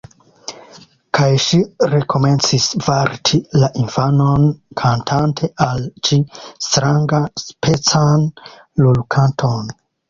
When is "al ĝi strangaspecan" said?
5.69-8.31